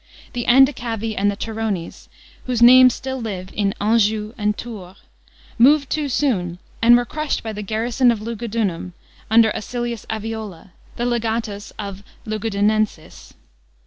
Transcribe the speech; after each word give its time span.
The 0.33 0.47
Andecavi 0.47 1.15
and 1.15 1.29
the 1.29 1.35
Turones— 1.37 2.07
whose 2.47 2.59
names 2.63 2.95
still 2.95 3.21
live 3.21 3.49
in 3.53 3.75
Anjou 3.79 4.33
and 4.35 4.57
Tours— 4.57 4.97
moved 5.59 5.91
too 5.91 6.09
soon, 6.09 6.57
and 6.81 6.97
were 6.97 7.05
crush 7.05 7.37
sd 7.37 7.43
by 7.43 7.53
the 7.53 7.61
garrison 7.61 8.09
of 8.09 8.19
Lugu 8.19 8.47
dunum, 8.49 8.93
under 9.29 9.51
Acilius 9.51 10.07
A 10.09 10.19
viola, 10.19 10.71
the 10.95 11.03
Itgatus 11.03 11.67
pr. 11.71 11.75
pr. 11.75 11.83
of 11.85 12.03
Lugudunensis. 12.25 13.33